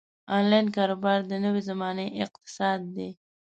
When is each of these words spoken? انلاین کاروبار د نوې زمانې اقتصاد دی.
انلاین 0.35 0.67
کاروبار 0.75 1.19
د 1.25 1.31
نوې 1.45 1.61
زمانې 1.69 2.05
اقتصاد 2.23 2.79
دی. 2.95 3.09